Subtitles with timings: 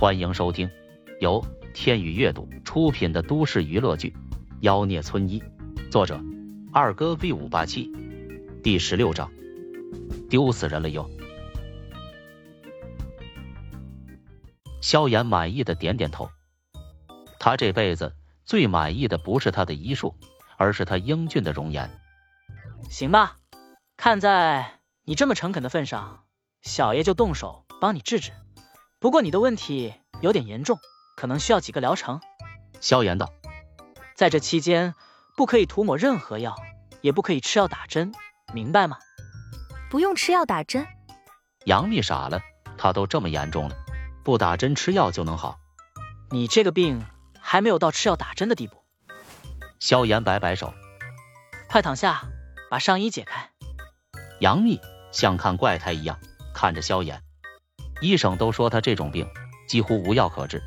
[0.00, 0.70] 欢迎收听
[1.20, 4.08] 由天宇阅读出品的都市娱乐剧
[4.60, 5.42] 《妖孽村医》，
[5.90, 6.18] 作者
[6.72, 7.92] 二哥 V 五八七，
[8.62, 9.30] 第十六章，
[10.30, 11.10] 丢死人了又。
[14.80, 16.30] 萧炎满意的点点头，
[17.38, 18.14] 他这辈子
[18.46, 20.16] 最满意的不是他的医术，
[20.56, 21.90] 而是他英俊的容颜。
[22.88, 23.36] 行吧，
[23.98, 26.24] 看在你这么诚恳的份上，
[26.62, 28.32] 小爷就动手帮你治治。
[29.00, 30.78] 不过你的问题有点严重，
[31.16, 32.20] 可能需要几个疗程。
[32.82, 33.32] 萧炎道，
[34.14, 34.94] 在这期间
[35.38, 36.54] 不可以涂抹任何药，
[37.00, 38.12] 也不可以吃药打针，
[38.52, 38.98] 明白吗？
[39.88, 40.86] 不用吃药打针。
[41.64, 42.42] 杨幂傻了，
[42.76, 43.76] 她都这么严重了，
[44.22, 45.58] 不打针吃药就能好？
[46.30, 47.02] 你这个病
[47.40, 48.84] 还没有到吃药打针的地步。
[49.78, 50.74] 萧炎摆摆手，
[51.70, 52.24] 快躺下，
[52.70, 53.48] 把上衣解开。
[54.40, 54.78] 杨幂
[55.10, 56.20] 像看怪胎一样
[56.52, 57.22] 看着萧炎。
[58.00, 59.28] 医生都说他这种病
[59.68, 60.62] 几乎无药可治，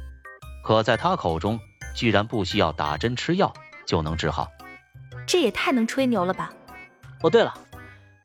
[0.63, 1.59] 可在他口中
[1.95, 3.53] 居然不需要打针吃药
[3.85, 4.49] 就能治好，
[5.27, 6.53] 这也太能吹牛了吧！
[7.21, 7.53] 哦，对了，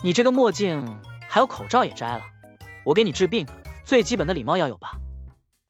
[0.02, 2.22] 你这个墨镜还有口罩也摘了，
[2.84, 3.46] 我给你治病，
[3.84, 4.92] 最基本的礼貌要有吧？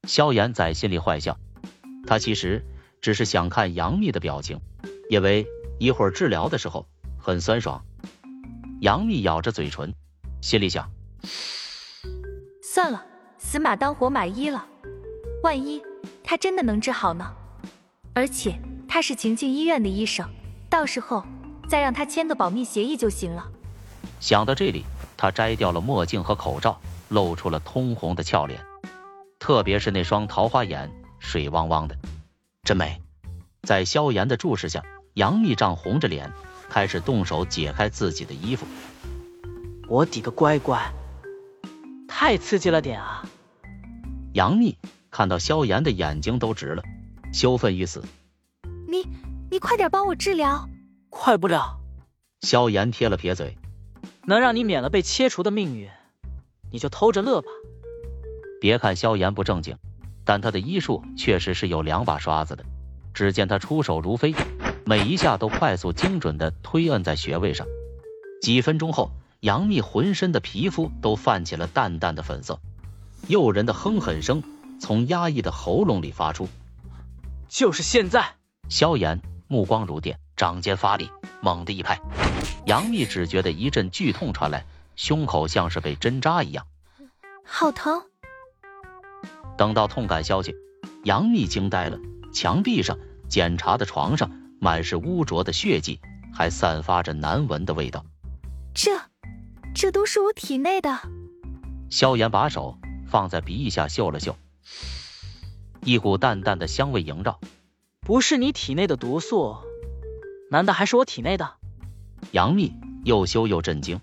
[0.07, 1.37] 萧炎在心里坏笑，
[2.07, 2.65] 他其实
[3.01, 4.59] 只是想看杨幂的表情，
[5.09, 5.47] 因为
[5.79, 7.83] 一会儿治疗的时候很酸爽。
[8.81, 9.93] 杨幂咬着嘴唇，
[10.41, 10.89] 心里想：
[12.63, 13.05] 算了。
[13.51, 14.63] 死马当活马医了，
[15.41, 15.81] 万一
[16.23, 17.33] 他真的能治好呢？
[18.13, 18.55] 而且
[18.87, 20.29] 他是晴境医院的医生，
[20.69, 21.25] 到时候
[21.67, 23.49] 再让他签个保密协议就行了。
[24.19, 24.85] 想到这里，
[25.17, 28.63] 他摘掉了墨镜和口罩，露出了通红的俏脸，
[29.39, 31.97] 特别是那双桃花眼，水汪汪的，
[32.61, 33.01] 真美。
[33.63, 34.83] 在萧炎的注视下，
[35.15, 36.31] 杨幂涨红着脸，
[36.69, 38.67] 开始动手解开自己的衣服。
[39.87, 40.93] 我滴个乖乖！
[42.07, 43.25] 太刺激了点啊！
[44.33, 44.77] 杨幂
[45.09, 46.83] 看到萧炎的眼睛都直了，
[47.33, 48.03] 羞愤欲死。
[48.87, 49.07] 你
[49.49, 50.69] 你快点帮我治疗！
[51.09, 51.79] 快不了。
[52.41, 53.57] 萧炎撇了撇嘴，
[54.25, 55.89] 能让你免了被切除的命运，
[56.71, 57.47] 你就偷着乐吧。
[58.61, 59.77] 别看萧炎不正经，
[60.23, 62.63] 但他的医术确实是有两把刷子的。
[63.13, 64.35] 只见他出手如飞，
[64.85, 67.67] 每一下都快速精准的推摁在穴位上。
[68.41, 69.11] 几分钟后。
[69.41, 72.59] 杨幂浑身的皮肤都泛起了淡淡的粉色，
[73.29, 74.43] 诱人的哼哼声
[74.81, 76.49] 从压抑的喉咙里发出。
[77.47, 78.35] 就是现在！
[78.69, 81.99] 萧炎目光如电，掌尖发力，猛地一拍。
[82.65, 86.65] 杨幂只觉得一阵剧痛传来，胸口像是被针扎一样，
[87.45, 88.01] 好疼。
[89.57, 90.55] 等到痛感消去，
[91.03, 91.99] 杨幂惊呆了。
[92.33, 92.97] 墙壁上、
[93.27, 95.99] 检查的床上满是污浊的血迹，
[96.33, 98.03] 还散发着难闻的味道。
[98.73, 98.91] 这。
[99.75, 100.99] 这都是我体内的。
[101.91, 102.75] 萧炎把手
[103.09, 104.37] 放在鼻翼下嗅了嗅，
[105.81, 107.39] 一股淡淡的香味萦绕。
[108.01, 109.57] 不是你体内的毒素，
[110.51, 111.55] 难道还是我体内的？
[112.31, 113.99] 杨幂又羞又震惊。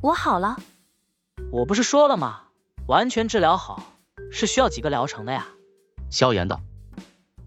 [0.00, 0.56] 我好了。
[1.50, 2.42] 我不是说了吗？
[2.86, 3.82] 完全治疗好
[4.30, 5.48] 是需要几个疗程的呀。
[6.10, 6.60] 萧炎道。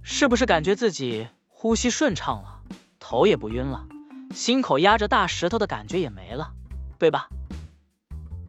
[0.04, 2.62] 是不是感觉自己呼吸顺畅了，
[3.00, 3.88] 头也不晕了，
[4.34, 6.54] 心口压着大石头的感觉也没了？
[6.98, 7.30] 对吧？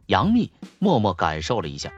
[0.07, 1.91] 杨幂默默感受了一下，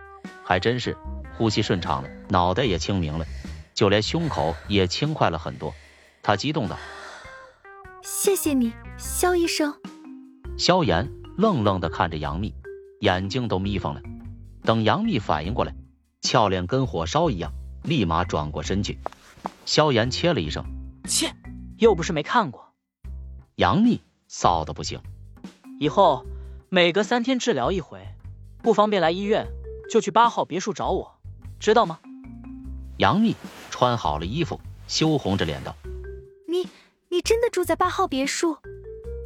[0.44, 0.96] 还真是
[1.38, 3.26] 呼吸顺畅了，脑袋也清明了，
[3.74, 5.74] 就连胸口也轻快了很多。
[6.24, 6.78] 他激动道
[8.04, 9.74] ：“谢谢你，肖医生。”
[10.58, 12.54] 萧炎愣愣的看着杨幂，
[13.00, 14.02] 眼睛都眯缝了。
[14.64, 15.74] 等杨幂反应过来，
[16.22, 17.52] 俏脸跟火烧一样，
[17.84, 19.00] 立马转过身去。
[19.66, 20.64] 萧炎切了一声
[21.08, 21.34] ：“切，
[21.78, 22.74] 又不是没看过。”
[23.56, 24.00] 杨幂
[24.30, 25.00] 臊的不行，
[25.80, 26.26] 以后。
[26.74, 28.00] 每隔三天治疗一回，
[28.64, 29.46] 不方便来医院
[29.92, 31.20] 就去八号别墅找我，
[31.60, 32.00] 知道吗？
[32.98, 33.36] 杨幂
[33.70, 35.76] 穿好了衣服，羞红着脸道
[36.48, 36.70] ：“你
[37.10, 38.58] 你真的住在八号别墅？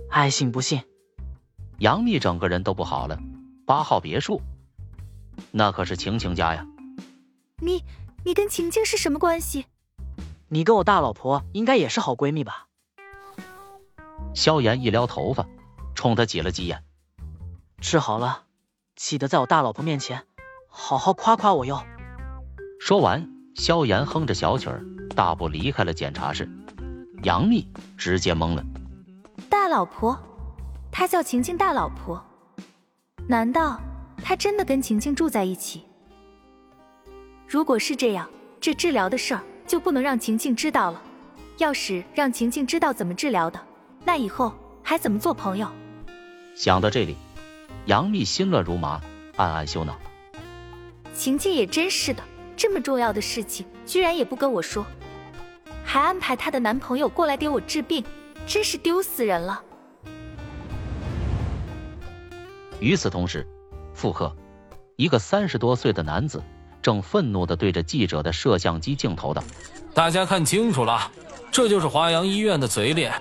[0.10, 0.82] 爱信不信。”
[1.78, 3.20] 杨幂整个人都不好了。
[3.68, 4.42] 八号别墅，
[5.52, 6.66] 那可是晴晴家呀。
[7.60, 7.84] 你
[8.24, 9.68] 你跟晴晴是什么关系？
[10.48, 12.66] 你跟我大老婆应该也是好闺蜜吧？
[14.34, 15.46] 萧炎一撩头发，
[15.94, 16.84] 冲她挤了挤眼。
[17.80, 18.46] 治好了，
[18.96, 20.26] 记得在我大老婆面前
[20.78, 21.82] 好好夸夸我哟。
[22.82, 23.26] 说完，
[23.56, 24.84] 萧炎哼着小曲儿，
[25.16, 26.48] 大步离开了检查室。
[27.24, 27.66] 杨幂
[27.98, 28.64] 直接懵了。
[29.50, 30.20] 大老婆？
[30.92, 32.22] 他叫晴晴大老婆？
[33.26, 33.80] 难道
[34.22, 35.86] 他真的跟晴晴住在一起？
[37.48, 38.30] 如果是这样，
[38.60, 41.02] 这治疗的事儿就不能让晴晴知道了。
[41.58, 43.58] 要是让晴晴知道怎么治疗的，
[44.04, 45.70] 那以后还怎么做朋友？
[46.54, 47.16] 想到这里。
[47.86, 49.00] 杨幂心乱如麻，
[49.38, 49.96] 暗暗羞恼。
[51.16, 52.22] 晴晴也真是的，
[52.58, 54.86] 这么重要的事情居然也不跟我说，
[55.84, 58.04] 还安排她的男朋友过来给我治病，
[58.46, 59.64] 真是丢死人了。
[62.82, 63.48] 与此同时，
[63.94, 64.36] 妇科
[64.98, 66.44] 一个三十多岁的男子
[66.82, 69.42] 正愤怒地对着记者的摄像机镜头道
[69.96, 71.10] ：“大家看清楚了，
[71.50, 73.14] 这就是华阳医院的嘴脸。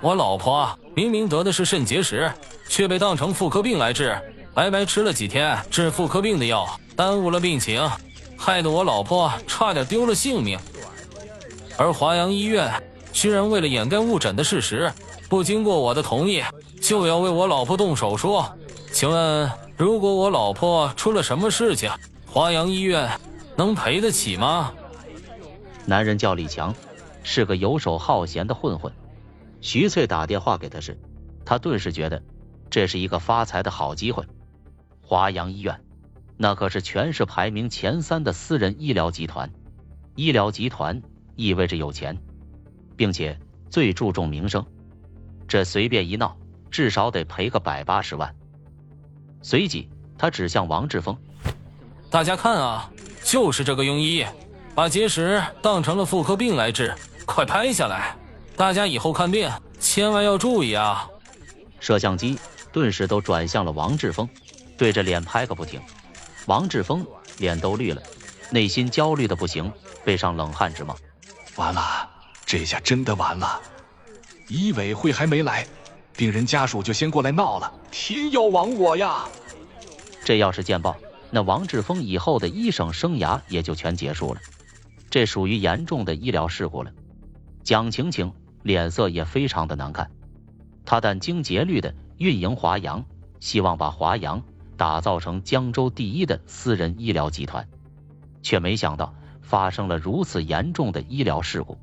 [0.00, 2.30] 我老婆明明得的是肾结石，
[2.68, 4.16] 却被当成妇科病来治，
[4.56, 6.66] 白白吃了几天治妇科病的药，
[6.96, 7.86] 耽误了病情，
[8.38, 10.58] 害得我老婆差点丢了性命。
[11.76, 12.72] 而华阳医院
[13.12, 14.90] 居然为了掩盖误诊的事实，
[15.28, 16.42] 不经过我的同意，
[16.80, 18.42] 就要为我老婆动手术。
[18.90, 21.90] 请问，如果我老婆出了什么事情，
[22.24, 23.10] 华阳医院
[23.56, 24.72] 能赔得起吗？
[25.84, 26.74] 男人叫李强，
[27.22, 28.90] 是个游手好闲的混混。
[29.60, 30.98] 徐翠打电话给他时，
[31.44, 32.22] 他顿时觉得
[32.70, 34.24] 这是一个发财的好机会。
[35.08, 35.80] 华阳医院，
[36.36, 39.52] 那可是全市排名前三的私人医疗集团。
[40.16, 41.00] 医疗集团
[41.36, 42.18] 意味着有钱，
[42.96, 43.38] 并且
[43.70, 44.66] 最注重名声。
[45.46, 46.36] 这随便一闹，
[46.72, 48.34] 至少得赔个百八十万。
[49.42, 49.88] 随即，
[50.18, 51.16] 他指向王志峰
[52.10, 52.90] ：“大家看啊，
[53.22, 54.26] 就是这个庸医，
[54.74, 56.92] 把结石当成了妇科病来治，
[57.24, 58.16] 快拍下来！
[58.56, 59.48] 大家以后看病
[59.78, 61.08] 千万要注意啊！”
[61.78, 62.36] 摄像机
[62.72, 64.28] 顿时都转向了王志峰，
[64.76, 65.80] 对着脸拍个不停。
[66.46, 67.06] 王志峰
[67.38, 68.02] 脸都绿了，
[68.50, 69.72] 内心焦虑的不行，
[70.04, 70.96] 背上冷汗直冒。
[71.56, 72.08] 完了，
[72.44, 73.60] 这下真的完了！
[74.48, 75.66] 医委会还没来。
[76.16, 79.24] 病人家属就先过来闹了，天要亡我呀！
[80.24, 80.96] 这要是见报，
[81.30, 84.40] 那王志峰以后的医生生涯也就全结束了。
[85.10, 86.90] 这属于严重的医疗事故了。
[87.64, 88.32] 蒋晴晴
[88.62, 90.10] 脸色也非常的难看，
[90.86, 93.04] 她殚精竭虑的运营华阳，
[93.40, 94.42] 希望把华阳
[94.76, 97.68] 打造成江州第一的私人医疗集团，
[98.42, 101.78] 却没想到发生了如此严重的医疗事故。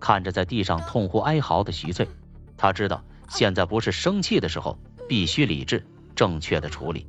[0.00, 2.08] 看着在地上痛哭哀嚎的徐翠，
[2.56, 3.02] 他知道。
[3.28, 4.78] 现在不是生气的时候，
[5.08, 5.84] 必须理智、
[6.14, 7.08] 正确的处理。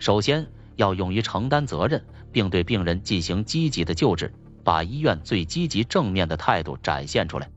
[0.00, 4.34] 首先要勇于承担责任，并对病人进行积极的救治，
[4.64, 7.48] 把医院最积极正面的态度展现出来。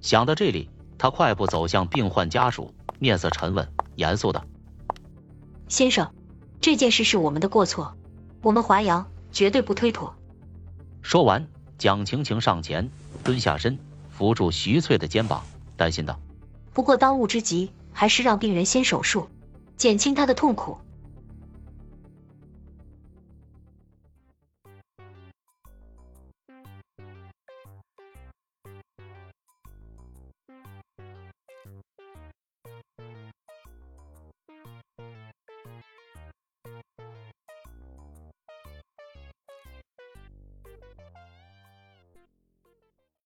[0.00, 4.44] 想到这里，他快步走向病患家属，面色沉稳、严肃道
[5.66, 6.12] ：“先生，
[6.60, 7.94] 这件事是我们的过错，
[8.42, 10.14] 我们华阳绝对不推脱。”
[11.02, 11.46] 说完，
[11.78, 12.90] 蒋晴晴上前
[13.24, 13.78] 蹲下身，
[14.10, 15.44] 扶住徐翠的肩膀，
[15.76, 16.18] 担心道。
[16.72, 19.28] 不过当务之急还是让病人先手术，
[19.76, 20.78] 减轻他的痛苦。